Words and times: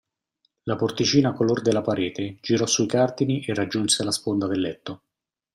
La 0.63 0.77
porticina 0.77 1.31
color 1.31 1.61
della 1.61 1.81
parete 1.83 2.39
girò 2.41 2.65
sui 2.65 2.87
cardini 2.87 3.45
e 3.45 3.53
raggiunse 3.53 4.03
la 4.03 4.09
sponda 4.09 4.47
del 4.47 4.59
letto. 4.59 5.03